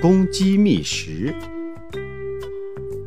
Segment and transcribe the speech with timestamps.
[0.00, 1.34] 公鸡觅食。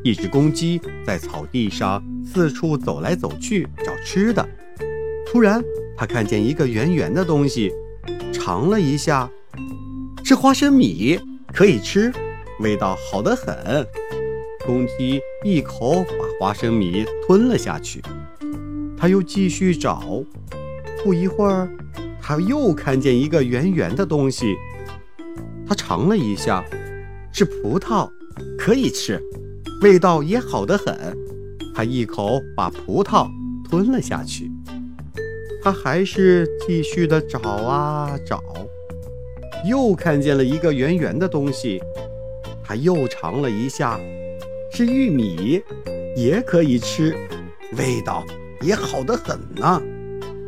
[0.04, 4.48] 一只公鸡在草地上四处走来走去找吃的。
[5.26, 5.64] 突然，
[5.98, 7.72] 它看见一个圆圆的东西，
[8.31, 9.30] 尝了一下，
[10.23, 11.20] 是花生米，
[11.54, 12.12] 可以吃，
[12.59, 13.86] 味道好得很。
[14.66, 18.02] 公鸡一口把花生米吞了下去。
[18.98, 20.23] 它又继续找，
[21.04, 21.70] 不一会儿，
[22.22, 24.56] 它又看见一个圆圆的东西，
[25.67, 26.64] 它尝了一下，
[27.38, 28.09] 是葡萄，
[28.58, 29.22] 可以吃。
[29.84, 31.16] 味道也好得很，
[31.75, 33.30] 他一口把葡萄
[33.70, 34.50] 吞了下去。
[35.62, 38.42] 他还是继续的找啊找，
[39.70, 41.80] 又看见了一个圆圆的东西，
[42.64, 44.00] 他又尝了一下，
[44.73, 45.62] 是玉米，
[46.16, 47.16] 也可以吃，
[47.78, 48.25] 味道
[48.62, 49.80] 也好得很呢。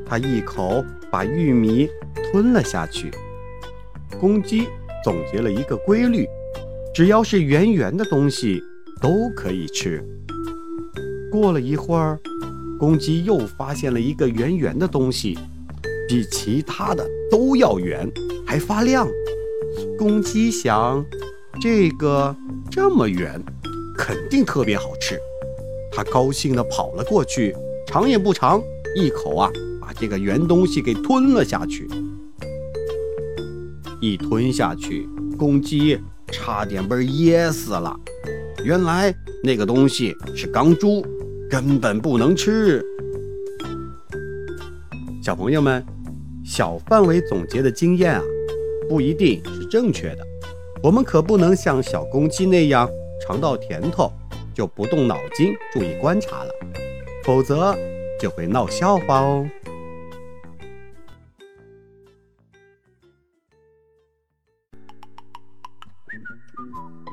[0.07, 1.87] 他一口把玉米
[2.31, 3.11] 吞了下去。
[4.19, 4.67] 公鸡
[5.03, 6.27] 总结了一个规律：
[6.99, 8.61] 只要是圆圆的东西。
[9.01, 10.03] 都可以吃。
[11.31, 12.19] 过了一会儿，
[12.77, 15.39] 公鸡又发现了一个圆圆的东西，
[16.09, 18.05] 比其他的都要圆，
[18.45, 19.07] 还发亮。
[19.97, 21.01] 公鸡想，
[21.61, 22.35] 这个
[22.69, 23.41] 这么圆，
[23.97, 25.17] 肯定特别好吃。
[25.93, 27.55] 它高兴地跑了过去，
[27.87, 28.61] 尝也不尝，
[28.93, 31.87] 一口啊，把这个圆东西给吞了下去。
[34.01, 35.97] 一吞下去，公鸡
[36.31, 37.95] 差点被噎死了。
[38.63, 39.13] 原来
[39.43, 41.05] 那个东西是钢珠，
[41.49, 42.83] 根本不能吃。
[45.23, 45.85] 小朋友们，
[46.43, 48.21] 小范围总结的经验啊，
[48.89, 50.25] 不一定是正确的。
[50.81, 52.89] 我们可不能像小公鸡那样
[53.21, 54.11] 尝到甜头
[54.53, 56.51] 就不动脑筋注意观察了，
[57.23, 57.77] 否则
[58.19, 59.45] 就会闹笑话哦。